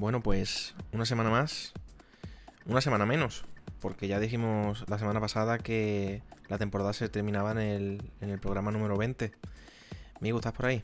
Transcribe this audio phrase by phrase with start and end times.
[0.00, 1.74] Bueno, pues una semana más,
[2.64, 3.44] una semana menos,
[3.80, 8.38] porque ya dijimos la semana pasada que la temporada se terminaba en el, en el
[8.38, 9.30] programa número 20.
[10.20, 10.82] Migo, ¿estás por ahí?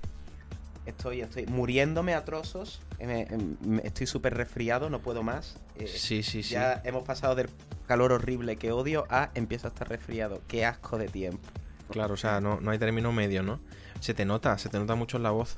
[0.85, 2.83] Estoy, estoy muriéndome a trozos.
[3.01, 3.27] Me-
[3.65, 5.57] me- estoy súper resfriado, no puedo más.
[5.77, 6.53] Eh, Sí, sí, sí.
[6.53, 7.49] Ya hemos pasado del
[7.87, 10.43] calor horrible que odio a empiezo a estar resfriado.
[10.47, 11.41] Qué asco de tiempo.
[11.89, 13.61] Claro, o sea, no, no hay término medio, ¿no?
[14.01, 15.57] Se te nota, se te nota mucho en la voz.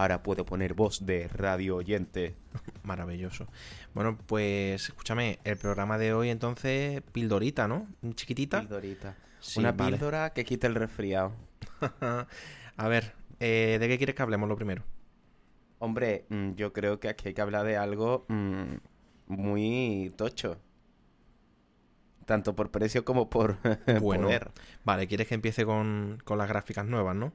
[0.00, 2.34] Ahora puedo poner voz de radio oyente.
[2.84, 3.46] Maravilloso.
[3.92, 7.86] Bueno, pues escúchame, el programa de hoy entonces, pildorita, ¿no?
[8.14, 8.60] Chiquitita.
[8.60, 9.14] Pildorita.
[9.40, 9.90] Sí, Una vale.
[9.92, 11.32] píldora que quite el resfriado.
[12.78, 14.84] A ver, eh, ¿de qué quieres que hablemos lo primero?
[15.80, 18.76] Hombre, mm, yo creo que aquí hay que hablar de algo mm,
[19.26, 20.56] muy tocho.
[22.24, 23.58] Tanto por precio como por
[24.00, 24.28] Bueno.
[24.28, 24.50] poder.
[24.82, 27.34] Vale, ¿quieres que empiece con, con las gráficas nuevas, no?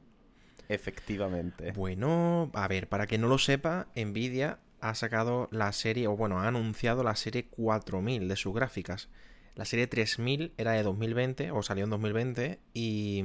[0.70, 1.72] Efectivamente.
[1.72, 6.40] Bueno, a ver, para que no lo sepa, Nvidia ha sacado la serie, o bueno,
[6.40, 9.10] ha anunciado la serie 4000 de sus gráficas.
[9.56, 13.24] La serie 3000 era de 2020, o salió en 2020, y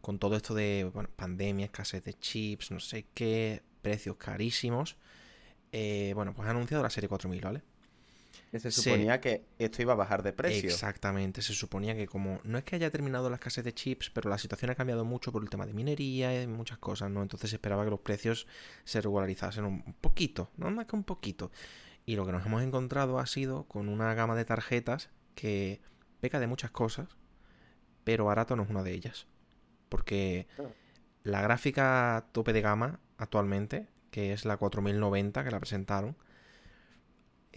[0.00, 4.96] con todo esto de pandemia, escasez de chips, no sé qué, precios carísimos,
[5.72, 7.62] eh, bueno, pues ha anunciado la serie 4000, ¿vale?
[8.60, 8.82] Se Sí.
[8.82, 10.68] suponía que esto iba a bajar de precio.
[10.70, 14.30] Exactamente, se suponía que como no es que haya terminado la escasez de chips, pero
[14.30, 17.22] la situación ha cambiado mucho por el tema de minería y muchas cosas, ¿no?
[17.22, 18.46] Entonces se esperaba que los precios
[18.84, 21.50] se regularizasen un poquito, no más que un poquito.
[22.06, 25.80] Y lo que nos hemos encontrado ha sido con una gama de tarjetas que
[26.20, 27.08] peca de muchas cosas,
[28.04, 29.26] pero barato no es una de ellas.
[29.88, 30.62] Porque Ah.
[31.22, 36.16] la gráfica tope de gama actualmente, que es la 4090 que la presentaron,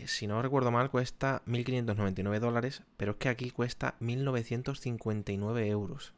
[0.05, 6.13] si no recuerdo mal, cuesta 1.599 dólares, pero es que aquí cuesta 1.959 euros.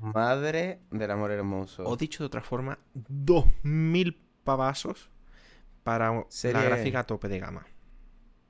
[0.00, 1.84] Madre del amor hermoso.
[1.84, 5.10] O dicho de otra forma, 2.000 pavasos
[5.84, 7.66] para Serie- la gráfica a tope de gama.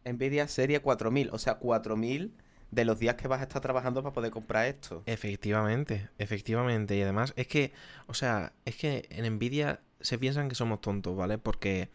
[0.05, 1.31] Nvidia Serie 4000.
[1.33, 2.35] O sea, 4000
[2.71, 5.03] de los días que vas a estar trabajando para poder comprar esto.
[5.07, 6.97] Efectivamente, efectivamente.
[6.97, 7.73] Y además es que,
[8.07, 11.39] o sea, es que en Nvidia se piensan que somos tontos, ¿vale?
[11.39, 11.91] Porque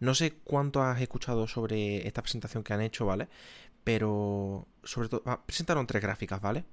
[0.00, 3.28] no sé cuánto has escuchado sobre esta presentación que han hecho, ¿vale?
[3.84, 6.64] Pero sobre todo, ah, presentaron tres gráficas, ¿vale?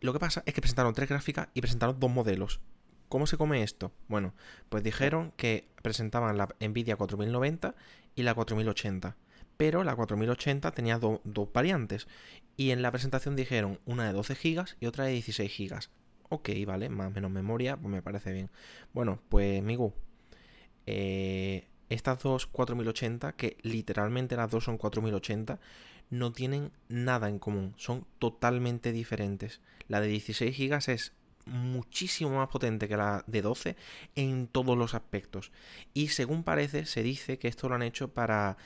[0.00, 2.60] Lo que pasa es que presentaron tres gráficas y presentaron dos modelos.
[3.08, 3.92] ¿Cómo se come esto?
[4.08, 4.34] Bueno,
[4.68, 7.74] pues dijeron que presentaban la Nvidia 4090
[8.14, 9.16] y la 4080.
[9.56, 12.08] Pero la 4080 tenía do- dos variantes.
[12.56, 15.88] Y en la presentación dijeron una de 12 GB y otra de 16 GB.
[16.28, 18.50] Ok, vale, más o menos memoria, pues me parece bien.
[18.92, 19.94] Bueno, pues Migu,
[20.86, 25.58] eh, estas dos 4080, que literalmente las dos son 4080,
[26.10, 29.60] no tienen nada en común, son totalmente diferentes.
[29.88, 31.12] La de 16 GB es
[31.46, 33.76] muchísimo más potente que la de 12
[34.16, 35.52] en todos los aspectos.
[35.94, 38.56] Y según parece, se dice que esto lo han hecho para...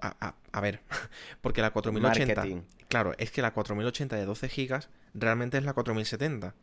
[0.00, 0.80] A, a- a ver,
[1.40, 2.34] porque la 4080...
[2.34, 2.62] Marketing.
[2.88, 4.80] Claro, es que la 4080 de 12 GB
[5.14, 6.54] realmente es la 4070.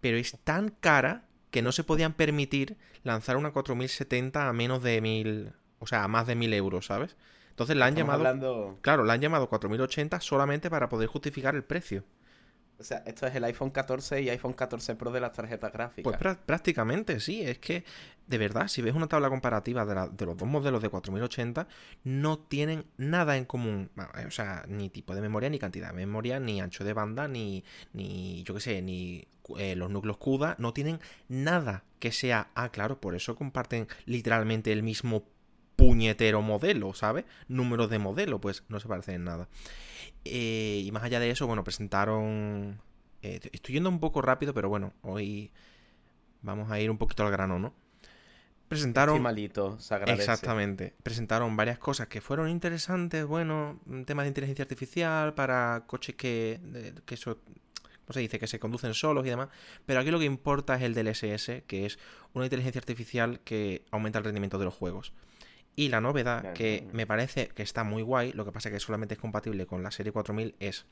[0.00, 5.00] Pero es tan cara que no se podían permitir lanzar una 4070 a menos de
[5.00, 7.16] 1000, o sea, a más de 1000 euros, ¿sabes?
[7.50, 8.78] Entonces la han Estamos llamado, hablando...
[8.80, 12.04] claro, la han llamado 4080 solamente para poder justificar el precio.
[12.82, 16.02] O sea, esto es el iPhone 14 y iPhone 14 Pro de las tarjetas gráficas.
[16.04, 17.84] Pues prá- prácticamente, sí, es que
[18.26, 21.66] de verdad, si ves una tabla comparativa de, la- de los dos modelos de 4080,
[22.04, 23.90] no tienen nada en común.
[24.18, 27.28] Eh, O sea, ni tipo de memoria, ni cantidad de memoria, ni ancho de banda,
[27.28, 29.26] ni, ni yo qué sé, ni
[29.58, 32.50] eh, los núcleos CUDA, no tienen nada que sea...
[32.54, 35.24] Ah, claro, por eso comparten literalmente el mismo
[35.76, 37.24] puñetero modelo, ¿sabes?
[37.48, 39.48] Números de modelo, pues no se parecen en nada.
[40.24, 42.80] Eh, y más allá de eso, bueno, presentaron...
[43.22, 45.50] eh, estoy yendo un poco rápido, pero bueno, hoy
[46.42, 47.74] vamos a ir un poquito al grano, ¿no?
[48.68, 49.20] Presentaron...
[49.20, 50.22] Malito, se agradece.
[50.22, 50.94] Exactamente.
[51.02, 57.14] Presentaron varias cosas que fueron interesantes, bueno, temas de inteligencia artificial para coches que, que
[57.16, 57.36] eso,
[58.06, 58.38] ¿cómo se dice?
[58.38, 59.50] Que se conducen solos y demás.
[59.84, 61.98] Pero aquí lo que importa es el DLSS, que es
[62.32, 65.12] una inteligencia artificial que aumenta el rendimiento de los juegos.
[65.74, 69.14] Y la novedad, que me parece que está muy guay, lo que pasa que solamente
[69.14, 70.84] es compatible con la serie 4000, es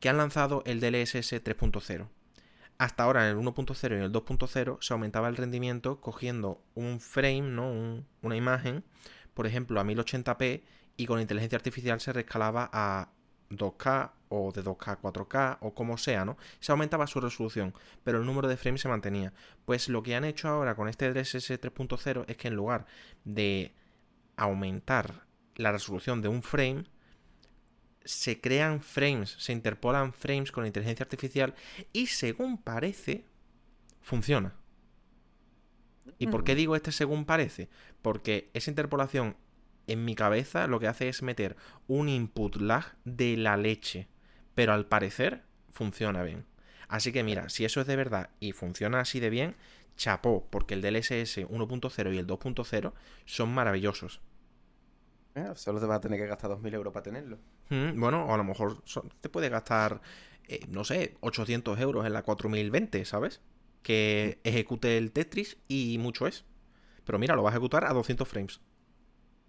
[0.00, 2.06] que han lanzado el DLSS 3.0.
[2.78, 7.00] Hasta ahora en el 1.0 y en el 2.0 se aumentaba el rendimiento cogiendo un
[7.00, 7.68] frame, ¿no?
[7.72, 8.84] Un- una imagen,
[9.34, 10.62] por ejemplo, a 1080p
[10.96, 13.08] y con inteligencia artificial se rescalaba a
[13.50, 16.36] 2K o de 2K a 4K o como sea, ¿no?
[16.60, 17.74] Se aumentaba su resolución,
[18.04, 19.32] pero el número de frames se mantenía.
[19.64, 22.86] Pues lo que han hecho ahora con este DLSS 3.0 es que en lugar
[23.24, 23.74] de
[24.38, 25.26] aumentar
[25.56, 26.84] la resolución de un frame,
[28.04, 31.54] se crean frames, se interpolan frames con inteligencia artificial
[31.92, 33.26] y según parece,
[34.00, 34.54] funciona.
[36.18, 37.68] ¿Y por qué digo este según parece?
[38.00, 39.36] Porque esa interpolación
[39.86, 41.56] en mi cabeza lo que hace es meter
[41.86, 44.08] un input lag de la leche.
[44.54, 46.46] Pero al parecer funciona bien.
[46.88, 49.56] Así que mira, si eso es de verdad y funciona así de bien,
[49.96, 52.92] chapó, porque el DLSS 1.0 y el 2.0
[53.26, 54.20] son maravillosos.
[55.38, 57.38] Eh, solo te vas a tener que gastar 2.000 euros para tenerlo.
[57.70, 58.82] Mm, bueno, o a lo mejor
[59.20, 60.00] te puede gastar,
[60.48, 63.40] eh, no sé, 800 euros en la 4020, ¿sabes?
[63.82, 66.44] Que ejecute el Tetris y mucho es.
[67.04, 68.60] Pero mira, lo vas a ejecutar a 200 frames.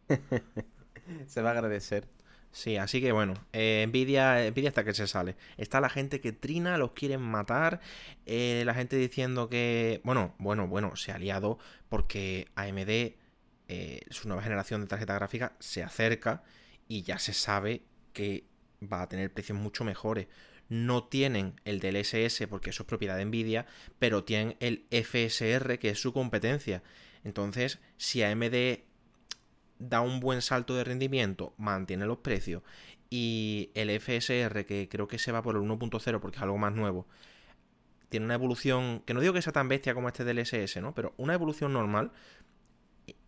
[1.28, 2.08] se va a agradecer.
[2.52, 5.36] Sí, así que bueno, eh, Nvidia, hasta que se sale.
[5.58, 7.80] Está la gente que trina, los quieren matar,
[8.26, 11.60] eh, la gente diciendo que, bueno, bueno, bueno, se ha aliado
[11.90, 13.19] porque AMD,
[13.70, 16.44] eh, su nueva generación de tarjeta gráfica, se acerca
[16.88, 17.84] y ya se sabe
[18.14, 18.46] que
[18.82, 20.28] va a tener precios mucho mejores.
[20.70, 23.68] No tienen el del SS porque eso es propiedad de Nvidia,
[24.00, 26.82] pero tienen el FSR que es su competencia.
[27.24, 28.80] Entonces, si AMD
[29.78, 32.64] da un buen salto de rendimiento, mantiene los precios
[33.10, 36.74] y el FSR, que creo que se va por el 1.0 porque es algo más
[36.74, 37.08] nuevo,
[38.10, 40.94] tiene una evolución, que no digo que sea tan bestia como este del SS, ¿no?
[40.96, 42.12] Pero una evolución normal,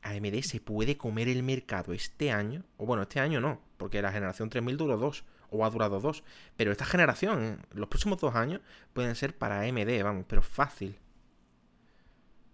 [0.03, 4.11] AMD se puede comer el mercado este año, o bueno, este año no, porque la
[4.11, 6.23] generación 3000 duró dos, o ha durado dos,
[6.55, 7.57] pero esta generación, ¿eh?
[7.73, 8.61] los próximos dos años,
[8.93, 10.97] pueden ser para AMD, vamos, pero fácil.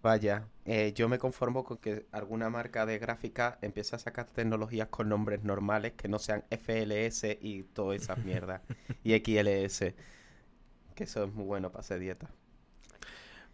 [0.01, 4.87] Vaya, eh, yo me conformo con que alguna marca de gráfica empiece a sacar tecnologías
[4.89, 8.61] con nombres normales que no sean FLS y todas esas mierdas.
[9.03, 9.93] y XLS.
[10.95, 12.29] Que eso es muy bueno para hacer dieta.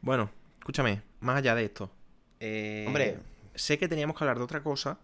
[0.01, 0.29] Bueno,
[0.59, 1.89] escúchame, más allá de esto.
[2.39, 3.19] Eh, Hombre,
[3.55, 4.99] sé que teníamos que hablar de otra cosa,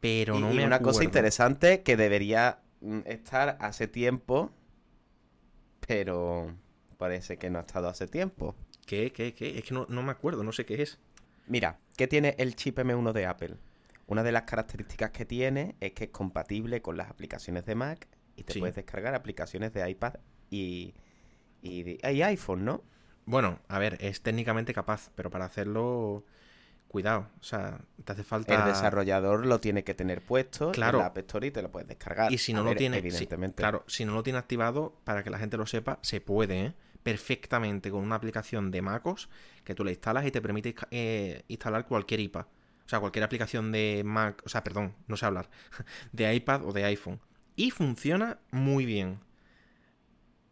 [0.00, 4.50] pero no me una cosa interesante que debería mm, estar hace tiempo,
[5.86, 6.54] pero
[6.98, 8.56] parece que no ha estado hace tiempo.
[8.86, 9.58] ¿Qué, qué, qué?
[9.58, 10.98] Es que no, me acuerdo, no sé qué es.
[11.46, 13.56] Mira, ¿qué tiene el chip M1 de Apple?
[14.06, 18.08] Una de las características que tiene es que es compatible con las aplicaciones de Mac
[18.36, 20.14] y te puedes descargar aplicaciones de iPad
[20.50, 20.94] y,
[21.62, 22.82] y, iPhone, ¿no?
[23.24, 26.24] Bueno, a ver, es técnicamente capaz, pero para hacerlo,
[26.92, 28.54] cuidado, o sea, te hace falta...
[28.54, 30.98] El desarrollador lo tiene que tener puesto claro.
[30.98, 32.30] en la App Store y te lo puedes descargar.
[32.30, 33.56] Y si no lo tiene, evidentemente.
[33.56, 36.74] claro, si no lo tiene activado, para que la gente lo sepa, se puede, ¿eh?
[37.02, 39.28] perfectamente con una aplicación de MacOS
[39.64, 42.46] que tú le instalas y te permite eh, instalar cualquier IPA.
[42.84, 45.48] O sea, cualquier aplicación de Mac, o sea, perdón, no sé hablar,
[46.12, 47.20] de iPad o de iPhone.
[47.56, 49.20] Y funciona muy bien.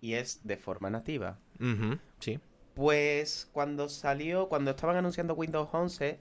[0.00, 1.38] Y es de forma nativa.
[2.18, 2.40] sí.
[2.74, 6.18] Pues cuando salió, cuando estaban anunciando Windows 11,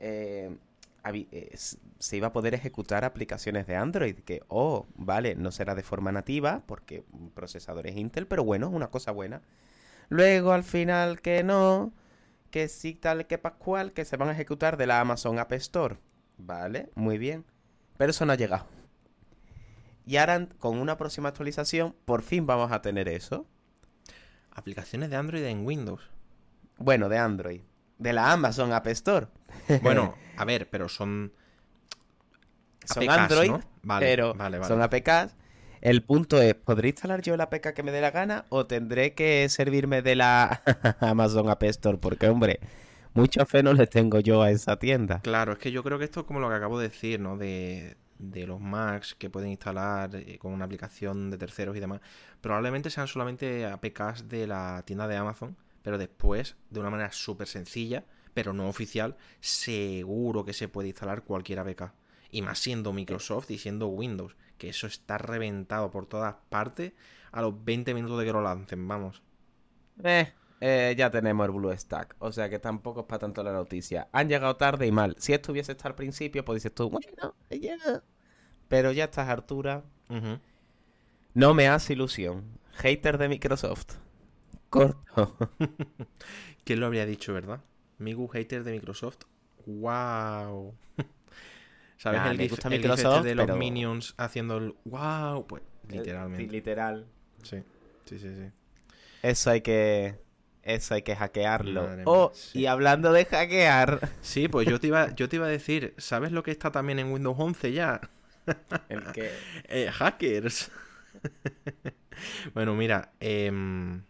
[0.00, 0.56] eh,
[1.04, 4.16] eh, se iba a poder ejecutar aplicaciones de Android.
[4.16, 7.04] Que, oh, vale, no será de forma nativa porque
[7.34, 9.42] procesador es Intel, pero bueno, es una cosa buena.
[10.08, 11.92] Luego al final que no,
[12.50, 15.98] que sí tal que Pascual, que se van a ejecutar de la Amazon App Store.
[16.36, 17.44] Vale, muy bien.
[17.96, 18.66] Pero eso no ha llegado.
[20.06, 23.46] Y ahora con una próxima actualización, por fin vamos a tener eso.
[24.50, 26.10] Aplicaciones de Android en Windows.
[26.78, 27.60] Bueno, de Android.
[27.98, 29.28] De la Amazon App Store.
[29.82, 31.32] Bueno, a ver, pero son.
[32.84, 33.52] son Android,
[33.98, 34.34] pero
[34.66, 35.36] son APKs.
[35.80, 39.14] El punto es, ¿podré instalar yo la APK que me dé la gana o tendré
[39.14, 40.62] que servirme de la
[41.00, 41.96] Amazon App Store?
[41.96, 42.60] Porque, hombre,
[43.14, 45.20] mucha fe no le tengo yo a esa tienda.
[45.20, 47.38] Claro, es que yo creo que esto es como lo que acabo de decir, ¿no?
[47.38, 52.00] De, de los Macs que pueden instalar eh, con una aplicación de terceros y demás.
[52.40, 57.48] Probablemente sean solamente APKs de la tienda de Amazon, pero después, de una manera súper
[57.48, 61.92] sencilla, pero no oficial, seguro que se puede instalar cualquier APK.
[62.30, 66.92] Y más siendo Microsoft y siendo Windows, que eso está reventado por todas partes
[67.32, 69.22] a los 20 minutos de que lo lancen, vamos.
[70.02, 73.52] Eh, eh, ya tenemos el Blue Stack, o sea que tampoco es para tanto la
[73.52, 74.08] noticia.
[74.12, 75.16] Han llegado tarde y mal.
[75.18, 78.02] Si esto hubiese estado al principio, pues dices tú, bueno, ya.
[78.68, 79.82] Pero ya estás Artura.
[81.34, 82.58] No me hace ilusión.
[82.74, 83.96] Hater de Microsoft.
[84.68, 85.36] Corto.
[86.64, 87.60] ¿Quién lo habría dicho, verdad?
[88.00, 89.18] Migu hater de Microsoft.
[89.66, 90.74] ¡Wow!
[91.98, 95.46] ¿Sabes el, gif, el este de los Minions haciendo el wow?
[95.46, 96.50] Pues eh, literalmente.
[96.50, 97.06] literal.
[97.42, 97.62] Sí,
[98.06, 98.50] sí, sí, sí.
[99.22, 100.18] Eso hay que.
[100.62, 101.88] Eso hay que hackearlo.
[102.04, 104.10] oh, y hablando de hackear.
[104.20, 106.98] Sí, pues yo te iba, yo te iba a decir, ¿sabes lo que está también
[106.98, 108.00] en Windows 11 ya?
[108.88, 109.30] ¿El qué?
[109.68, 110.70] Eh, hackers.
[112.54, 114.02] bueno, mira, em,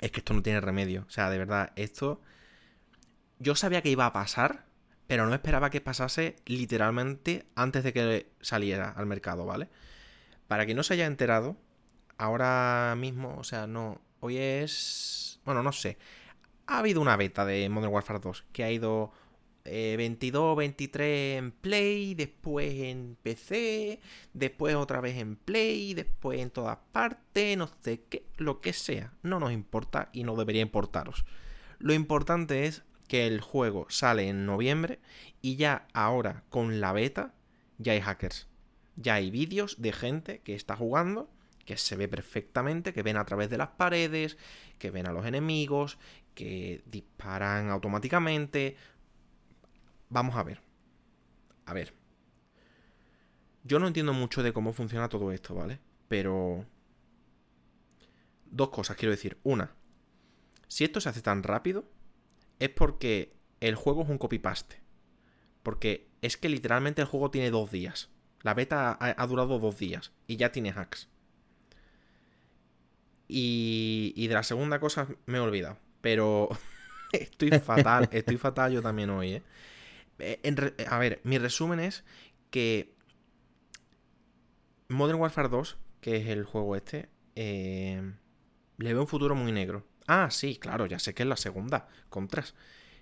[0.00, 1.04] es que esto no tiene remedio.
[1.06, 2.20] O sea, de verdad, esto
[3.38, 4.66] yo sabía que iba a pasar,
[5.06, 9.68] pero no esperaba que pasase literalmente antes de que saliera al mercado, ¿vale?
[10.48, 11.56] Para quien no se haya enterado,
[12.18, 15.40] ahora mismo, o sea, no, hoy es...
[15.44, 15.98] Bueno, no sé.
[16.66, 19.12] ha habido una beta de Modern Warfare 2 que ha ido
[19.64, 24.00] 22, eh, 23 en Play, después en PC,
[24.32, 29.12] después otra vez en Play, después en todas partes, no sé qué, lo que sea.
[29.22, 31.24] No nos importa y no debería importaros.
[31.78, 35.00] Lo importante es que el juego sale en noviembre
[35.42, 37.34] y ya ahora con la beta
[37.78, 38.48] ya hay hackers.
[38.96, 41.30] Ya hay vídeos de gente que está jugando,
[41.64, 44.38] que se ve perfectamente, que ven a través de las paredes,
[44.78, 45.98] que ven a los enemigos,
[46.34, 48.76] que disparan automáticamente.
[50.08, 50.60] Vamos a ver.
[51.66, 51.92] A ver.
[53.64, 55.80] Yo no entiendo mucho de cómo funciona todo esto, ¿vale?
[56.08, 56.64] Pero...
[58.46, 59.38] Dos cosas quiero decir.
[59.42, 59.74] Una,
[60.68, 61.84] si esto se hace tan rápido,
[62.58, 64.80] es porque el juego es un copy-paste.
[65.62, 68.10] Porque es que literalmente el juego tiene dos días.
[68.42, 71.08] La beta ha, durado dos días y ya tiene hacks.
[73.28, 75.78] Y, y de la segunda cosa me he olvidado.
[76.00, 76.48] Pero
[77.12, 79.42] estoy fatal, estoy fatal yo también hoy, ¿eh?
[80.18, 82.04] eh a ver, mi resumen es
[82.50, 82.94] que
[84.88, 88.12] Modern Warfare 2, que es el juego este, eh,
[88.78, 89.84] le veo un futuro muy negro.
[90.06, 92.54] Ah, sí, claro, ya sé que es la segunda, contras.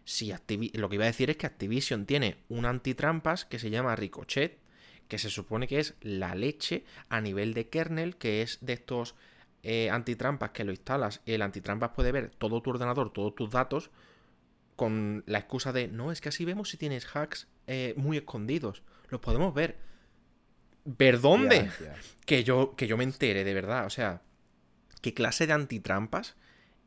[0.05, 0.33] Sí,
[0.75, 4.59] lo que iba a decir es que Activision tiene un antitrampas que se llama Ricochet,
[5.09, 9.15] que se supone que es la leche a nivel de kernel, que es de estos
[9.63, 13.51] eh, antitrampas que lo instalas y el antitrampas puede ver todo tu ordenador, todos tus
[13.51, 13.91] datos,
[14.77, 18.83] con la excusa de, no, es que así vemos si tienes hacks eh, muy escondidos.
[19.09, 19.79] Los podemos ver.
[20.85, 21.71] ¿Ver dónde?
[22.27, 23.85] Que, yo, que yo me entere, de verdad.
[23.85, 24.23] O sea,
[25.03, 26.37] ¿qué clase de antitrampas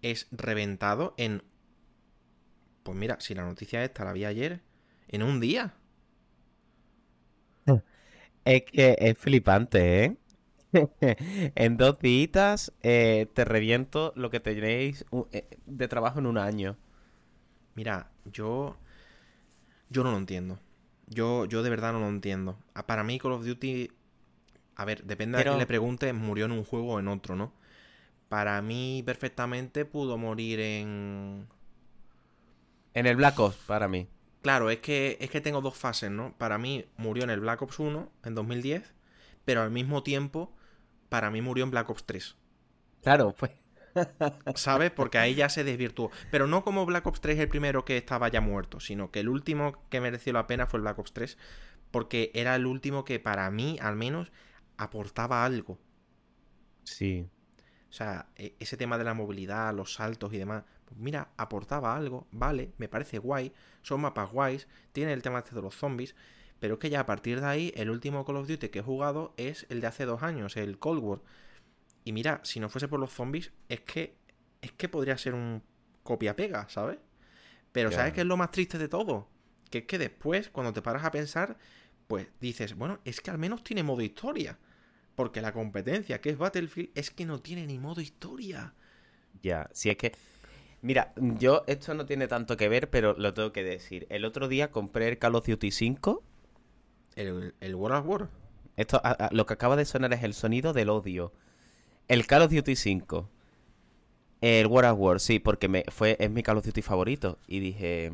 [0.01, 1.43] es reventado en
[2.87, 4.61] pues mira, si la noticia esta la vi ayer,
[5.09, 5.73] en un día.
[8.45, 10.17] Es que es flipante, ¿eh?
[11.55, 16.77] en dos días eh, te reviento lo que tenéis eh, de trabajo en un año.
[17.75, 18.77] Mira, yo.
[19.89, 20.57] Yo no lo entiendo.
[21.07, 22.57] Yo, yo de verdad no lo entiendo.
[22.85, 23.91] Para mí, Call of Duty.
[24.77, 27.35] A ver, depende de a quién le pregunte, murió en un juego o en otro,
[27.35, 27.51] ¿no?
[28.29, 31.47] Para mí, perfectamente pudo morir en.
[32.93, 34.07] En el Black Ops, para mí.
[34.41, 36.33] Claro, es que, es que tengo dos fases, ¿no?
[36.37, 38.93] Para mí murió en el Black Ops 1, en 2010,
[39.45, 40.53] pero al mismo tiempo,
[41.09, 42.35] para mí murió en Black Ops 3.
[43.03, 43.51] Claro, pues.
[44.55, 44.91] ¿Sabes?
[44.91, 46.11] Porque ahí ya se desvirtuó.
[46.31, 49.29] Pero no como Black Ops 3 el primero que estaba ya muerto, sino que el
[49.29, 51.37] último que mereció la pena fue el Black Ops 3,
[51.91, 54.31] porque era el último que para mí, al menos,
[54.77, 55.79] aportaba algo.
[56.83, 57.27] Sí.
[57.89, 61.95] O sea, e, ese tema de la movilidad, los saltos y demás, pues mira, aportaba
[61.95, 66.15] algo, vale, me parece guay, son mapas guays, tiene el tema este de los zombies,
[66.59, 68.83] pero es que ya a partir de ahí, el último Call of Duty que he
[68.83, 71.19] jugado es el de hace dos años, el Cold War.
[72.03, 74.17] Y mira, si no fuese por los zombies, es que,
[74.61, 75.61] es que podría ser un
[76.03, 76.99] copia-pega, ¿sabes?
[77.71, 79.27] Pero ¿sabes qué es lo más triste de todo?
[79.69, 81.57] Que es que después, cuando te paras a pensar,
[82.07, 84.57] pues dices, bueno, es que al menos tiene modo historia.
[85.17, 88.73] Porque la competencia que es Battlefield es que no tiene ni modo historia.
[89.41, 90.13] Ya, si es que
[90.81, 94.05] Mira, yo esto no tiene tanto que ver, pero lo tengo que decir.
[94.09, 96.23] El otro día compré el Call of Duty 5.
[97.15, 98.29] ¿El, el World of War?
[98.75, 101.33] Esto, lo que acaba de sonar es el sonido del odio.
[102.07, 103.29] El Call of Duty 5.
[104.41, 107.39] El World of War, sí, porque me, fue, es mi Call of Duty favorito.
[107.47, 108.13] Y dije,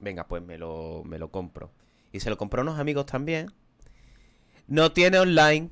[0.00, 1.70] venga, pues me lo, me lo compro.
[2.10, 3.52] Y se lo compró a unos amigos también.
[4.66, 5.70] No tiene online.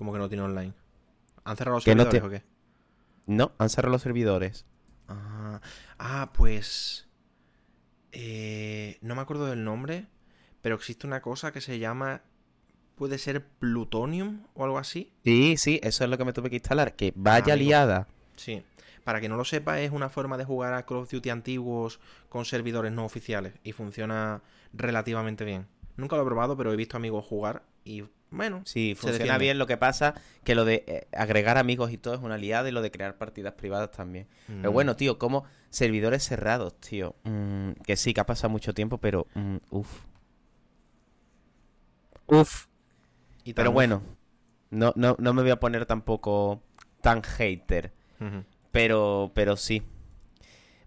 [0.00, 0.72] ¿Cómo que no tiene online?
[1.44, 2.42] ¿Han cerrado los servidores o qué?
[3.26, 4.64] No, han cerrado los servidores.
[5.08, 5.60] Ah,
[5.98, 7.06] ah pues...
[8.10, 10.06] Eh, no me acuerdo del nombre,
[10.62, 12.22] pero existe una cosa que se llama...
[12.94, 15.12] Puede ser Plutonium o algo así.
[15.22, 16.96] Sí, sí, eso es lo que me tuve que instalar.
[16.96, 18.08] Que vaya liada.
[18.36, 18.64] Sí.
[19.04, 22.00] Para que no lo sepa, es una forma de jugar a Call of Duty antiguos
[22.30, 23.52] con servidores no oficiales.
[23.64, 24.40] Y funciona
[24.72, 25.66] relativamente bien.
[25.98, 29.58] Nunca lo he probado, pero he visto amigos jugar y bueno, sí, funciona bien.
[29.58, 32.72] Lo que pasa que lo de eh, agregar amigos y todo es una liada y
[32.72, 34.28] lo de crear partidas privadas también.
[34.46, 34.74] Pero mm.
[34.74, 37.16] bueno, tío, como servidores cerrados, tío.
[37.24, 40.04] Mm, que sí, que ha pasado mucho tiempo, pero mm, uff.
[42.26, 42.66] Uff.
[43.54, 44.02] Pero bueno,
[44.70, 46.62] no, no, no me voy a poner tampoco
[47.00, 47.92] tan hater.
[48.70, 49.82] Pero, pero sí.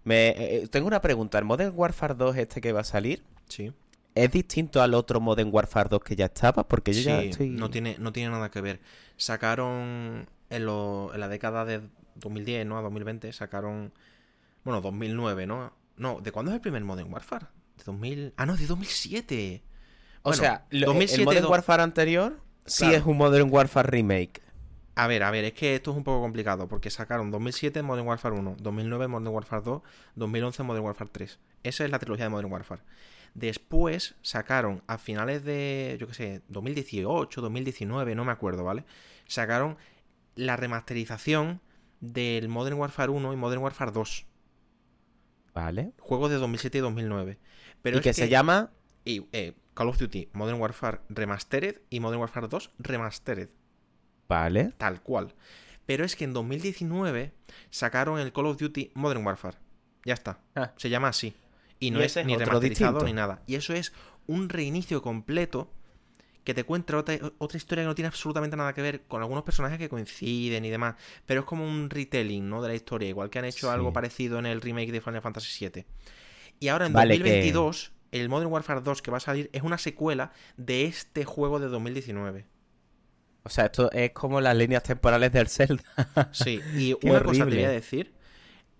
[0.04, 1.38] Me, eh, eh, tengo una pregunta.
[1.38, 3.24] ¿El Modern Warfare 2 este que va a salir?
[3.48, 3.72] Sí.
[4.14, 6.68] ¿Es distinto al otro Modern Warfare 2 que ya estaba?
[6.68, 7.50] Porque yo ya estoy...
[7.50, 8.80] no tiene, no tiene nada que ver.
[9.16, 11.82] Sacaron en, la década de
[12.16, 12.78] 2010, ¿no?
[12.78, 13.92] A 2020, sacaron...
[14.62, 15.72] Bueno, 2009, ¿no?
[15.96, 17.46] No, ¿de cuándo es el primer Modern Warfare?
[17.76, 18.34] De 2000...
[18.36, 19.62] Ah, no, de 2007.
[20.22, 24.42] O sea, el Modern Warfare anterior sí es un Modern Warfare remake.
[24.96, 28.06] A ver, a ver, es que esto es un poco complicado porque sacaron 2007 Modern
[28.06, 29.82] Warfare 1, 2009 Modern Warfare 2,
[30.14, 31.38] 2011 Modern Warfare 3.
[31.64, 32.82] Esa es la trilogía de Modern Warfare.
[33.34, 38.84] Después sacaron a finales de, yo qué sé, 2018, 2019, no me acuerdo, ¿vale?
[39.26, 39.76] Sacaron
[40.36, 41.60] la remasterización
[42.00, 44.26] del Modern Warfare 1 y Modern Warfare 2.
[45.52, 45.92] Vale.
[45.98, 47.38] Juegos de 2007 y 2009.
[47.82, 48.70] Pero y que, se llama...
[49.04, 53.48] Y, eh, Call of Duty Modern Warfare Remastered y Modern Warfare 2 Remastered.
[54.28, 54.72] Vale.
[54.78, 55.34] Tal cual.
[55.86, 57.32] Pero es que en 2019
[57.70, 59.58] sacaron el Call of Duty Modern Warfare.
[60.04, 60.38] Ya está.
[60.54, 60.72] Ah.
[60.76, 61.34] Se llama así.
[61.80, 62.60] Y no ¿Y es ni remasterizado
[62.92, 63.04] distinto?
[63.04, 63.42] ni nada.
[63.46, 63.92] Y eso es
[64.26, 65.70] un reinicio completo
[66.44, 69.44] que te cuenta otra, otra historia que no tiene absolutamente nada que ver con algunos
[69.44, 70.96] personajes que coinciden y demás.
[71.26, 72.60] Pero es como un retelling, ¿no?
[72.62, 73.08] De la historia.
[73.08, 73.72] Igual que han hecho Sí.
[73.72, 75.84] algo parecido en el remake de Final Fantasy VII.
[76.60, 79.62] Y ahora en Vale, que- 2022, el Modern Warfare 2 que va a salir es
[79.62, 82.46] una secuela de este juego de 2019.
[83.42, 85.82] O sea, esto es como las líneas temporales del Zelda.
[86.32, 88.12] Sí, y una cosa te voy a decir.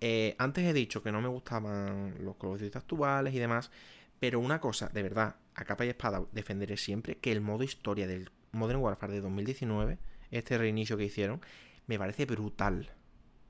[0.01, 3.71] Eh, antes he dicho que no me gustaban los Call of Duty actuales y demás.
[4.19, 8.07] Pero una cosa, de verdad, a capa y espada defenderé siempre que el modo historia
[8.07, 9.97] del Modern Warfare de 2019,
[10.31, 11.41] este reinicio que hicieron,
[11.87, 12.91] me parece brutal.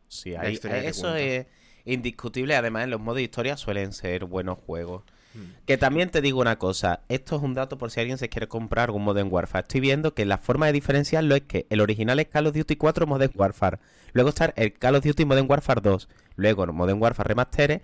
[0.08, 1.46] Sí, que te eso es
[1.86, 2.56] indiscutible.
[2.56, 5.04] Además, en los modos de historia suelen ser buenos juegos.
[5.34, 5.66] Mm.
[5.66, 8.48] Que también te digo una cosa, esto es un dato por si alguien se quiere
[8.48, 9.64] comprar algún Modern Warfare.
[9.64, 12.76] Estoy viendo que la forma de diferenciarlo es que el original es Call of Duty
[12.76, 13.80] 4 Modern Warfare.
[14.14, 16.08] Luego está el Call of Duty Modern Warfare 2.
[16.36, 17.82] Luego el Modern Warfare Remastered.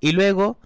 [0.00, 0.58] Y luego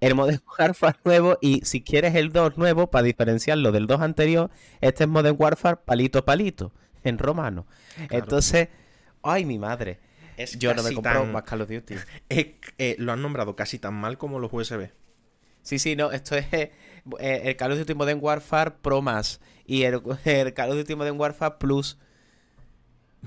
[0.00, 1.38] el Modern Warfare nuevo.
[1.40, 4.50] Y si quieres el 2 nuevo, para diferenciarlo del 2 anterior,
[4.80, 6.72] este es Modern Warfare palito palito.
[7.02, 7.66] En romano.
[7.96, 8.24] Claro.
[8.24, 8.68] Entonces,
[9.22, 9.98] ay mi madre.
[10.36, 11.94] Es Yo no me compro tan- más Call of Duty.
[12.28, 12.46] es-
[12.78, 14.90] eh, lo han nombrado casi tan mal como los USB.
[15.62, 16.72] Sí, sí, no, esto es eh,
[17.18, 21.18] el Call of Duty Modern Warfare Pro más y el, el Call of Duty Modern
[21.20, 21.98] Warfare Plus.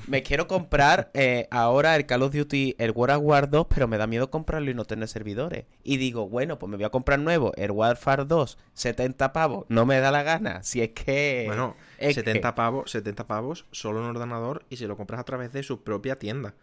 [0.08, 3.88] Me quiero comprar eh, ahora el Call of Duty, el World of War 2, pero
[3.88, 5.66] me da miedo comprarlo y no tener servidores.
[5.84, 9.86] Y digo, bueno, pues me voy a comprar nuevo el Warfare 2, 70 pavos, no
[9.86, 10.62] me da la gana.
[10.64, 11.44] Si es que...
[11.48, 15.24] Bueno, es 70 que- pavos, 70 pavos solo en ordenador y si lo compras a
[15.26, 16.54] través de su propia tienda.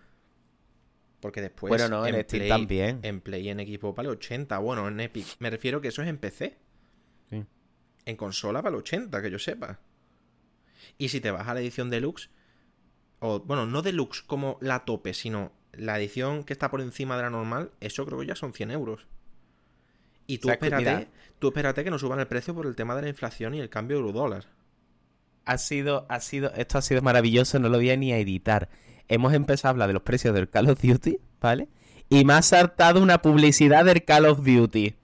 [1.21, 3.01] Porque después Bueno, no, en Steam también.
[3.03, 4.59] En Play y en equipo vale 80.
[4.59, 5.27] Bueno, en Epic.
[5.39, 6.59] Me refiero que eso es en PC.
[7.31, 7.45] Sí.
[8.05, 9.79] En consola vale 80, que yo sepa.
[10.99, 12.29] Y si te vas a la edición deluxe,
[13.27, 17.23] o bueno, no deluxe como la tope, sino la edición que está por encima de
[17.23, 19.07] la normal, eso creo que ya son 100 euros.
[20.27, 21.09] Y tú O sea, que, espérate, mira-
[21.39, 23.71] tú espérate que no suban el precio por el tema de la inflación y el
[23.71, 24.45] cambio euro-dólar.
[25.47, 28.69] Ha sido, ha sido, esto ha sido maravilloso, no lo voy a ni a editar.
[29.09, 31.69] Hemos empezado a hablar de los precios del Call of Duty, ¿vale?
[32.11, 34.97] Y me ha saltado una publicidad del Call of Duty.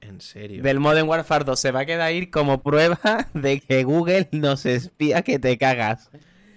[0.00, 0.62] En serio.
[0.62, 1.58] Del Modern Warfare 2.
[1.60, 2.98] Se va a quedar ahí como prueba
[3.34, 6.10] de que Google nos espía que te cagas.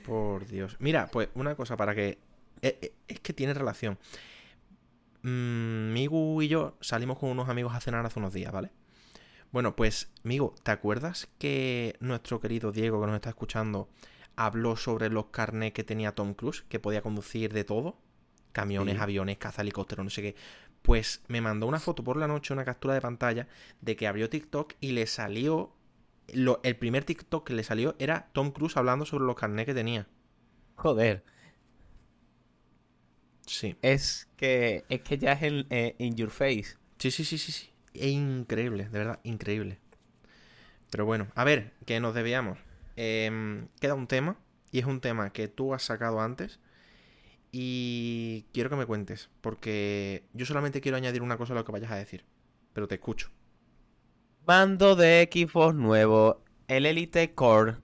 [0.04, 0.76] Por Dios.
[0.80, 2.20] Mira, pues una cosa para que...
[2.62, 3.98] eh, eh, Es que tiene relación.
[5.22, 8.72] Mm, Migu y yo salimos con unos amigos a cenar hace unos días, ¿vale?
[9.52, 13.88] Bueno, pues, Migu, ¿te acuerdas que nuestro querido Diego, que nos está escuchando,
[14.36, 17.98] habló sobre los carnés que tenía Tom Cruise, que podía conducir de todo?
[18.52, 19.02] Camiones, Sí.
[19.02, 20.36] aviones, caza helicópteros, no sé qué.
[20.82, 23.48] Pues me mandó una foto por la noche, una captura de pantalla,
[23.80, 25.74] de que abrió TikTok y le salió...
[26.34, 29.74] lo- el primer TikTok que le salió era Tom Cruise hablando sobre los carnés que
[29.74, 30.08] tenía.
[30.78, 31.24] Joder.
[33.46, 33.76] Sí.
[33.82, 36.76] Es que, es que ya es en, eh, in your face.
[36.98, 37.70] Sí, sí, sí, sí, sí.
[37.94, 39.80] Es increíble, de verdad, increíble.
[40.90, 42.60] Pero bueno, a ver, que nos debíamos.
[42.96, 44.38] Em, queda un tema,
[44.72, 46.60] y es un tema que tú has sacado antes.
[47.52, 51.72] Y quiero que me cuentes, porque yo solamente quiero añadir una cosa a lo que
[51.72, 52.26] vayas a decir.
[52.74, 53.32] Pero te escucho.
[54.46, 56.42] Mando de Xbox nuevo.
[56.68, 57.78] El Elite Core.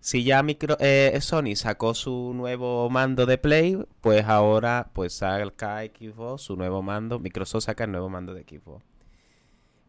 [0.00, 5.82] Si ya micro, eh, Sony sacó su nuevo mando de Play, pues ahora pues saca
[5.84, 7.18] Xbox su nuevo mando.
[7.18, 8.82] Microsoft saca el nuevo mando de Xbox.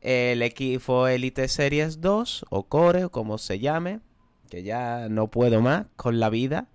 [0.01, 4.01] El Xbox Elite Series 2 o Core o como se llame,
[4.49, 6.67] que ya no puedo más con la vida.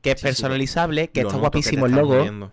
[0.00, 2.52] Que es Sí, sí, personalizable, que Lo está que guapísimo el logo.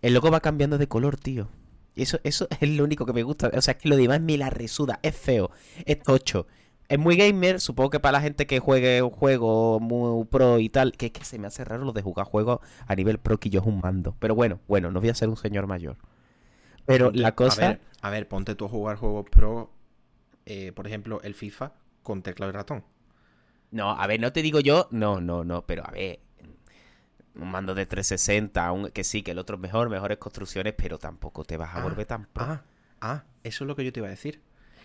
[0.00, 1.48] El logo va cambiando de color, tío.
[1.94, 3.50] Eso, eso es lo único que me gusta.
[3.54, 4.98] O sea, es que lo demás me la resuda.
[5.02, 5.50] Es feo.
[5.84, 6.46] Es tocho.
[6.88, 7.60] Es muy gamer.
[7.60, 10.92] Supongo que para la gente que juegue un juego muy pro y tal.
[10.92, 13.50] Que es que se me hace raro lo de jugar juegos a nivel pro que
[13.50, 14.16] yo es un mando.
[14.18, 15.96] Pero bueno, bueno, no voy a ser un señor mayor.
[16.86, 17.64] Pero la cosa.
[17.64, 19.70] A ver, a ver, ponte tú a jugar juegos pro,
[20.46, 22.84] eh, por ejemplo, el FIFA con teclado y ratón.
[23.70, 24.88] No, a ver, no te digo yo.
[24.90, 25.64] No, no, no.
[25.66, 26.20] Pero a ver.
[27.34, 28.70] Un mando de 360.
[28.72, 30.74] un- que sí, que el otro es mejor, mejores construcciones.
[30.76, 32.44] Pero tampoco te vas a Ah, volver tan pro.
[32.44, 32.62] Ah,
[33.00, 34.40] ah, eso es lo que yo te iba a decir.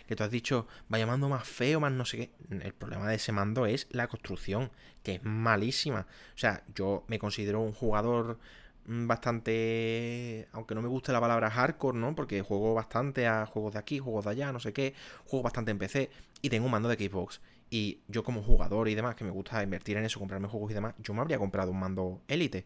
[0.08, 2.32] que tú has dicho, vaya mando más feo, más no sé qué.
[2.64, 4.72] El problema de ese mando es la construcción,
[5.04, 6.08] que es malísima.
[6.34, 8.40] O sea, yo me considero un jugador
[8.86, 12.16] mm, bastante, aunque no me guste la palabra hardcore, ¿no?
[12.16, 14.94] Porque juego bastante a juegos de aquí, juegos de allá, no sé qué,
[15.26, 16.10] juego bastante en PC
[16.42, 17.42] y tengo un mando de Xbox.
[17.70, 20.74] Y yo como jugador y demás, que me gusta invertir en eso, comprarme juegos y
[20.74, 22.66] demás, yo me habría comprado un mando élite.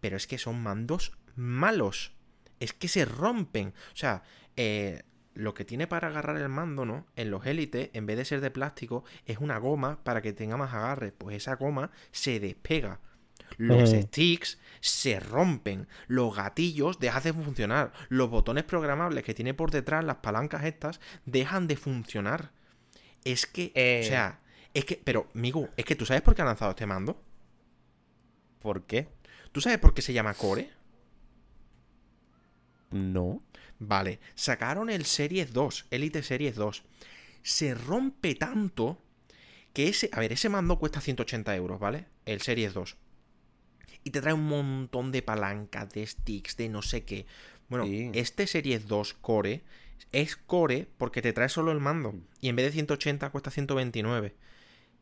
[0.00, 2.12] Pero es que son mandos malos.
[2.58, 3.74] Es que se rompen.
[3.92, 4.22] O sea,
[4.56, 5.02] eh,
[5.34, 7.06] lo que tiene para agarrar el mando, ¿no?
[7.16, 10.56] En los élites, en vez de ser de plástico, es una goma para que tenga
[10.56, 11.12] más agarre.
[11.12, 13.00] Pues esa goma se despega.
[13.56, 15.88] Los sticks se rompen.
[16.06, 17.92] Los gatillos dejan de funcionar.
[18.08, 22.52] Los botones programables que tiene por detrás, las palancas estas, dejan de funcionar.
[23.24, 24.02] Es que, Eh.
[24.04, 24.40] o sea,
[24.74, 27.22] es que, pero, Migu, es que tú sabes por qué han lanzado este mando.
[28.60, 29.08] ¿Por qué?
[29.52, 30.70] ¿Tú sabes por qué se llama Core?
[32.90, 33.42] No.
[33.78, 36.82] Vale, sacaron el Series 2, Elite Series 2.
[37.42, 38.98] Se rompe tanto
[39.72, 42.06] que ese, a ver, ese mando cuesta 180 euros, ¿vale?
[42.26, 42.96] El Series 2.
[44.04, 47.26] Y te trae un montón de palancas, de sticks, de no sé qué.
[47.68, 48.10] Bueno, Sí.
[48.14, 49.62] este Series 2 Core
[50.12, 52.14] es Core porque te trae solo el mando.
[52.40, 54.34] Y en vez de 180 cuesta 129.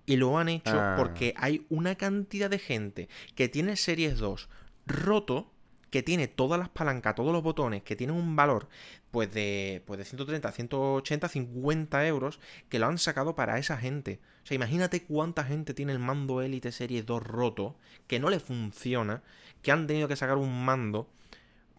[0.07, 0.95] Y lo han hecho Ah.
[0.97, 4.49] porque hay una cantidad de gente que tiene Series 2
[4.87, 5.53] roto,
[5.91, 8.69] que tiene todas las palancas, todos los botones, que tienen un valor
[9.11, 14.21] pues de, pues de 130, 180, 50 euros, que lo han sacado para esa gente.
[14.45, 18.39] O sea, imagínate cuánta gente tiene el mando Elite Series 2 roto, que no le
[18.39, 19.23] funciona,
[19.63, 21.11] que han tenido que sacar un mando,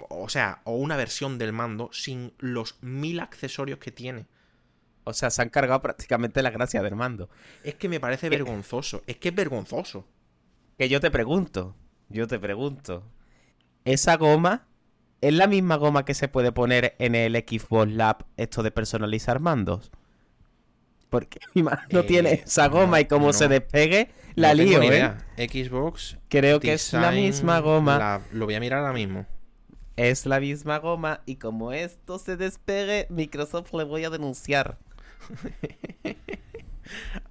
[0.10, 4.28] o sea, o una versión del mando sin los mil accesorios que tiene.
[5.04, 7.30] O sea, se han cargado prácticamente la gracia del mando.
[7.64, 10.08] Es que me parece vergonzoso, es que es vergonzoso.
[10.78, 11.76] Que yo te pregunto,
[12.10, 13.04] yo te pregunto.
[13.86, 14.68] ¿Esa goma
[15.22, 19.40] es la misma goma que se puede poner en el Xbox Lab esto de personalizar
[19.40, 19.92] mandos?
[21.10, 23.34] Porque mi mando Eh, tiene esa goma y como no.
[23.34, 25.16] se despegue, la No lío, ¿eh?
[25.38, 26.18] Xbox.
[26.30, 28.22] Creo que es la misma goma.
[28.32, 29.26] Lo voy a mirar ahora mismo.
[30.00, 34.78] Es la misma goma y como esto se despegue, Microsoft le voy a denunciar.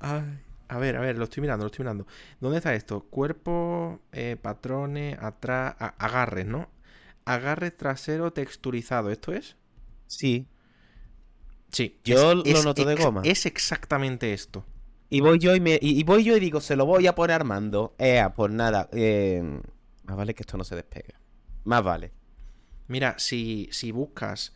[0.00, 0.22] Ay,
[0.68, 2.06] a ver, a ver, lo estoy mirando, lo estoy mirando.
[2.40, 3.00] ¿Dónde está esto?
[3.08, 6.68] Cuerpo, eh, patrones, atrás, agarres, ¿no?
[7.24, 9.56] Agarre trasero texturizado, ¿esto es?
[10.06, 10.46] Sí.
[11.72, 11.98] Sí.
[12.04, 13.22] Yo es- lo es noto de goma.
[13.24, 14.64] Es exactamente esto.
[15.10, 17.14] Y voy yo y, me, y, y voy yo y digo, se lo voy a
[17.14, 17.94] poner Armando.
[17.98, 18.90] Ea, pues nada.
[18.92, 19.42] Eh,
[20.04, 21.14] más vale que esto no se despegue.
[21.64, 22.12] Más vale.
[22.88, 24.54] Mira, si, si buscas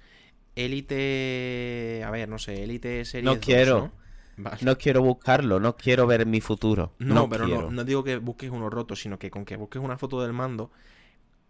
[0.56, 2.02] Elite.
[2.06, 3.76] A ver, no sé, Elite Series No 2, quiero.
[3.76, 3.92] ¿no?
[4.36, 4.60] Vale.
[4.60, 6.92] No quiero buscarlo, no quiero ver mi futuro.
[6.98, 9.82] No, No, pero no, no digo que busques uno roto, sino que con que busques
[9.82, 10.70] una foto del mando,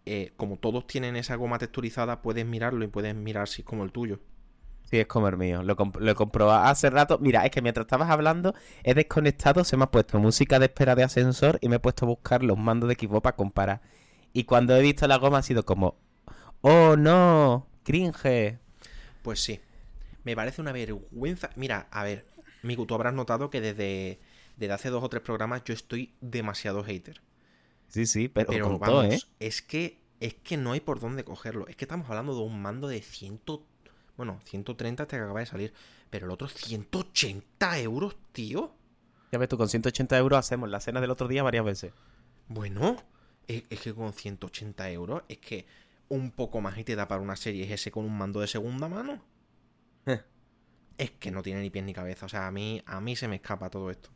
[0.05, 3.83] eh, como todos tienen esa goma texturizada, puedes mirarlo y puedes mirar si es como
[3.85, 4.19] el tuyo.
[4.83, 5.63] Sí, es como el mío.
[5.63, 7.17] Lo, comp- lo he comprobado hace rato.
[7.19, 10.95] Mira, es que mientras estabas hablando, he desconectado, se me ha puesto música de espera
[10.95, 13.81] de ascensor y me he puesto a buscar los mandos de Xbox para comparar.
[14.33, 15.95] Y cuando he visto la goma ha sido como,
[16.63, 18.57] oh no, cringe.
[19.21, 19.59] Pues sí.
[20.23, 21.49] Me parece una vergüenza.
[21.55, 22.25] Mira, a ver,
[22.63, 24.19] Miku, tú habrás notado que desde,
[24.57, 27.21] desde hace dos o tres programas yo estoy demasiado hater.
[27.89, 29.19] Sí, sí, pero, Pero vamos, ¿eh?
[29.39, 31.67] es que es que no hay por dónde cogerlo.
[31.67, 33.41] Es que estamos hablando de un mando de 100,
[34.15, 35.73] bueno, 130 te acaba de salir,
[36.09, 38.73] pero el otro 180 euros, tío.
[39.33, 41.91] Ya ves tú, con 180 euros hacemos la cena del otro día varias veces.
[42.47, 42.95] Bueno,
[43.47, 45.65] es, es que con 180 euros es que
[46.13, 48.87] un poco más y te da para una serie ese con un mando de segunda
[48.87, 49.21] mano.
[50.05, 50.21] Eh.
[50.97, 52.25] Es que no tiene ni pies ni cabeza.
[52.25, 54.09] O sea, a mí, a mí se me escapa todo esto.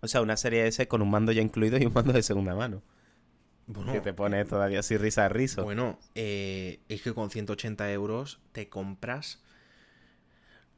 [0.00, 2.54] O sea, una serie S con un mando ya incluido y un mando de segunda
[2.54, 2.82] mano.
[3.66, 5.64] Bueno, Que te pone todavía así risa de riso.
[5.64, 9.42] Bueno, eh, es que con 180 euros te compras.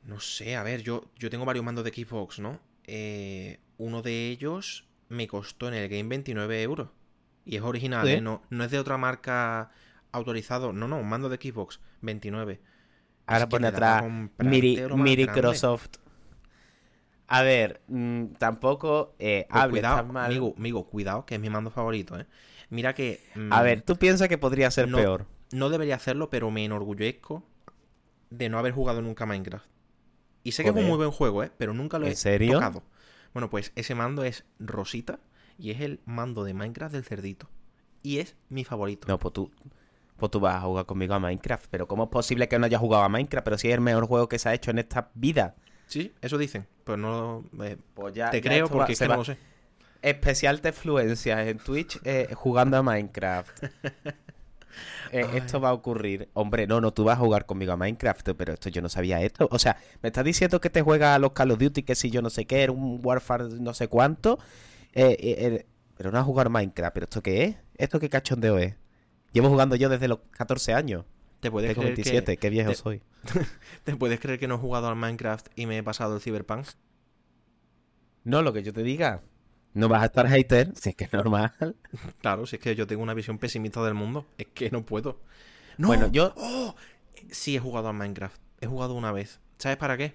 [0.04, 2.60] No sé, a ver, yo, yo tengo varios mandos de Xbox, ¿no?
[2.84, 6.90] Eh, uno de ellos me costó en el game 29 euros.
[7.46, 8.14] Y es original, ¿Sí?
[8.14, 8.20] ¿eh?
[8.20, 9.70] No, no es de otra marca
[10.12, 10.72] autorizado.
[10.74, 12.60] No, no, un mando de Xbox 29.
[13.26, 14.04] Ahora Es pone atrás
[14.38, 14.76] Miri.
[14.94, 15.96] Microsoft.
[17.28, 20.26] A ver, mm, tampoco eh, Pues hables cuidado, tan mal.
[20.26, 22.26] amigo, amigo, cuidado, que es mi mando favorito, ¿eh?
[22.70, 23.20] Mira que...
[23.34, 25.26] mm, A ver, tú piensas que podría ser no, peor.
[25.52, 27.42] No debería hacerlo, pero me enorgullezco
[28.30, 29.66] de no haber jugado nunca Minecraft.
[30.44, 31.50] Y sé que es un muy buen juego, ¿eh?
[31.58, 32.54] Pero nunca lo he ¿En serio?
[32.54, 32.84] tocado.
[33.32, 35.18] Bueno, pues ese mando es Rosita
[35.58, 37.48] y es el mando de Minecraft del cerdito.
[38.02, 39.08] Y es mi favorito.
[39.08, 39.50] No, pues tú,
[40.16, 41.66] pues tú vas a jugar conmigo a Minecraft.
[41.70, 43.44] Pero ¿cómo es posible que no hayas jugado a Minecraft?
[43.44, 45.54] Pero si es el mejor juego que se ha hecho en esta vida.
[45.86, 46.66] Sí, eso dicen.
[46.84, 47.44] Pero no...
[47.64, 49.38] eh, Pues ya, te ya creo va- porque es que no lo sé.
[50.02, 53.64] Especial de fluencias en Twitch eh, jugando a Minecraft.
[55.10, 56.28] eh, esto va a ocurrir.
[56.34, 59.20] Hombre, no, no, tú vas a jugar conmigo a Minecraft, pero esto yo no sabía
[59.22, 59.48] esto.
[59.50, 62.10] O sea, me estás diciendo que te juegas a los Call of Duty, que si
[62.10, 64.38] yo no sé qué, era un Warfare no sé cuánto.
[64.96, 67.56] Eh, eh, eh, pero no a jugar Minecraft, ¿pero esto qué es?
[67.76, 68.74] ¿Esto qué cachondeo es?
[69.32, 71.04] Llevo jugando yo desde los 14 años.
[71.40, 73.02] ¿Te puedes, Tengo creer 27, que, qué viejo te- soy.
[73.84, 76.66] ¿Te puedes creer que no he jugado al Minecraft y me he pasado el Cyberpunk?
[78.24, 79.22] No, lo que yo te diga.
[79.74, 81.52] No vas a estar hater, si es que es normal.
[82.22, 84.26] Claro, si es que yo tengo una visión pesimista del mundo.
[84.38, 85.20] Es que no puedo.
[85.78, 86.74] No, Bueno, yo- ¡Oh!
[87.30, 88.40] Sí he jugado al Minecraft.
[88.60, 89.40] He jugado una vez.
[89.58, 90.14] ¿Sabes para qué?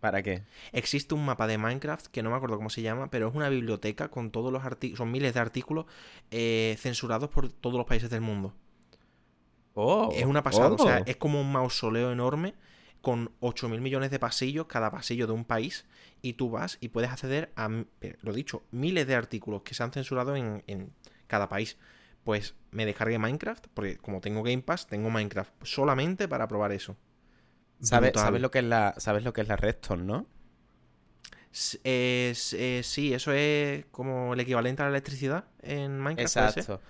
[0.00, 0.42] ¿Para qué?
[0.72, 3.50] Existe un mapa de Minecraft que no me acuerdo cómo se llama, pero es una
[3.50, 5.84] biblioteca con todos los artículos, son miles de artículos
[6.30, 8.54] eh, censurados por todos los países del mundo.
[9.74, 11.04] Oh, es una pasada, o sea, oh.
[11.06, 12.54] es como un mausoleo enorme
[13.02, 15.86] con 8 mil millones de pasillos, cada pasillo de un país,
[16.22, 17.68] y tú vas y puedes acceder a,
[18.00, 20.92] eh, lo dicho, miles de artículos que se han censurado en, en
[21.26, 21.76] cada país.
[22.24, 26.96] Pues me descargué Minecraft, porque como tengo Game Pass, tengo Minecraft solamente para probar eso.
[27.80, 30.26] ¿Sabes, lo que es la, sabes lo que es la Redstone, no?
[31.84, 36.36] Eh, eh, sí, eso es como el equivalente a la electricidad en Minecraft.
[36.58, 36.80] Exacto.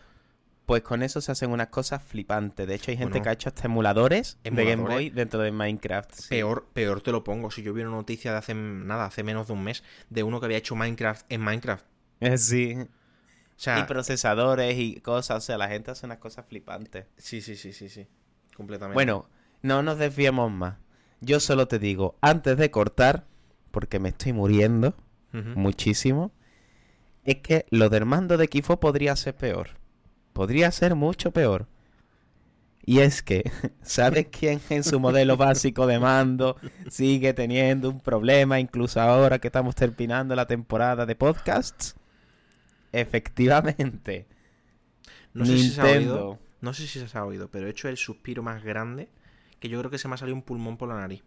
[0.66, 2.66] Pues con eso se hacen unas cosas flipantes.
[2.66, 3.22] De hecho, hay gente Bueno.
[3.24, 4.82] que ha hecho hasta emuladores, de Game.
[4.88, 6.12] Boy dentro de Minecraft.
[6.12, 6.28] sí.
[6.28, 7.50] Peor, peor te lo pongo.
[7.50, 10.38] Si yo vi una noticia de hace nada, hace menos de un mes, de uno
[10.38, 11.84] que había hecho Minecraft en Minecraft.
[12.20, 12.76] Eh, Sí.
[12.76, 15.38] O sea, Y procesadores y cosas.
[15.38, 17.06] O sea, la gente hace unas cosas flipantes.
[17.16, 18.06] sí, sí, sí, sí, sí.
[18.56, 18.94] Completamente.
[18.94, 19.28] Bueno,
[19.62, 20.76] no nos desviemos más.
[21.20, 23.26] Yo solo te digo, antes de cortar,
[23.70, 24.94] porque me estoy muriendo
[25.54, 26.32] muchísimo,
[27.24, 29.70] es que lo del mando de Kifo podría ser peor.
[30.32, 31.66] Podría ser mucho peor.
[32.84, 33.44] Y es que,
[33.82, 36.56] ¿sabes quién en su modelo básico de mando
[36.88, 41.94] sigue teniendo un problema, incluso ahora que estamos terminando la temporada de podcasts?
[42.92, 44.26] Efectivamente.
[45.34, 46.14] No sé si se ha Nintendo.
[46.14, 46.38] oído.
[46.62, 49.08] No sé si se ha oído, pero he hecho el suspiro más grande
[49.60, 51.22] que yo creo que se me ha salido un pulmón por la nariz.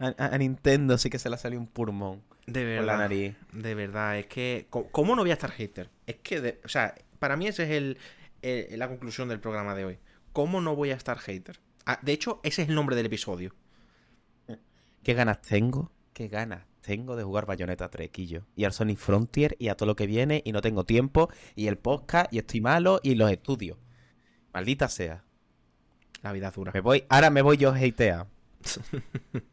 [0.00, 2.86] A, Nintendo sí que se le salió un pulmón De por verdad.
[2.86, 3.36] la nariz.
[3.52, 4.66] De verdad, es que.
[4.70, 5.90] ¿Cómo no voy a estar hater?
[6.06, 7.98] Es que, de- o sea, para mí esa es el,
[8.42, 9.98] el- la conclusión del programa de hoy.
[10.32, 11.60] ¿Cómo no voy a estar hater?
[11.86, 13.54] Ah, de hecho, ese es el nombre del episodio.
[15.04, 15.92] ¿Qué ganas tengo?
[16.12, 18.44] ¿Qué ganas tengo de jugar Bayonetta 3, Quillo?
[18.56, 21.66] Y al Sonic Frontier y a todo lo que viene y no tengo tiempo y
[21.68, 23.78] el podcast y estoy malo y los estudios.
[24.52, 25.24] Maldita sea.
[26.22, 26.72] La vida dura.
[26.72, 28.26] Me voy, ahora me voy yo a hatear.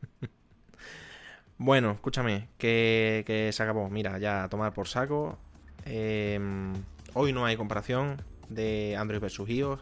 [1.62, 3.90] Bueno, escúchame, que, que se acabó.
[3.90, 5.38] Mira, ya a tomar por saco.
[5.84, 6.72] Em,
[7.14, 9.82] hoy no hay comparación de Android versus iOS.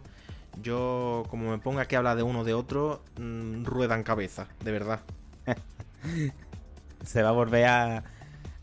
[0.60, 5.02] Yo, como me ponga que habla de uno de otro, mm, ruedan cabeza, de verdad.
[7.06, 8.04] Se va a volver a,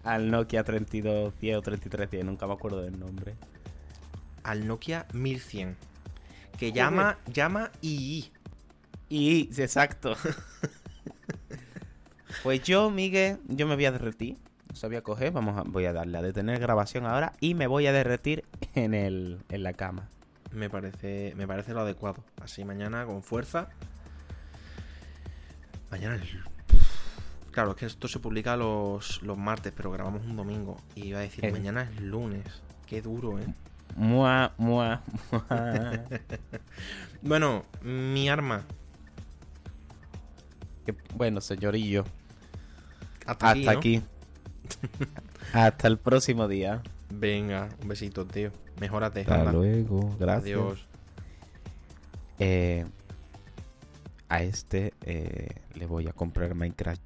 [0.03, 3.37] al Nokia 3210 o 3310, nunca me acuerdo del nombre.
[4.43, 5.77] Al Nokia 1100.
[6.59, 7.71] Que llama, llama.
[7.83, 8.31] Y,
[9.09, 10.17] sí, exacto.
[12.43, 14.37] pues yo, Miguel, yo me voy a derretir.
[14.69, 17.87] No sabía coger, vamos a, voy a darle a detener grabación ahora y me voy
[17.87, 20.09] a derretir en, el, en la cama.
[20.53, 22.25] Me parece, me parece lo adecuado.
[22.43, 23.69] Así mañana con fuerza.
[25.91, 26.23] Mañana es...
[27.51, 30.77] Claro, es que esto se publica los, los martes, pero grabamos un domingo.
[30.97, 31.53] Y iba a decir, Eh.
[31.53, 32.45] mañana es lunes.
[32.87, 33.47] Qué duro, ¿eh?
[33.97, 35.51] Mua, mua, mua.
[37.23, 38.65] Bueno, mi arma.
[40.85, 42.05] Que- bueno, señorillo,
[43.25, 43.97] Hasta, hasta aquí.
[43.97, 44.03] aquí.
[45.55, 45.61] ¿no?
[45.61, 46.83] hasta el próximo día.
[47.11, 48.51] Venga, un besito, tío.
[48.81, 49.21] Mejórate.
[49.21, 49.53] Hasta anda.
[49.53, 50.59] luego, gracias.
[50.59, 50.87] Adiós.
[52.39, 52.85] Eh,
[54.29, 57.01] a este eh, le voy a comprar Minecraft